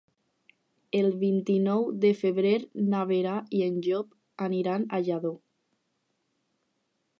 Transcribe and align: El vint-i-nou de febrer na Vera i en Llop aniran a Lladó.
El 0.99 1.09
vint-i-nou 1.23 1.83
de 2.05 2.11
febrer 2.21 2.55
na 2.95 3.03
Vera 3.11 3.35
i 3.59 3.63
en 3.67 3.77
Llop 3.89 4.17
aniran 4.49 4.89
a 4.99 5.03
Lladó. 5.09 5.35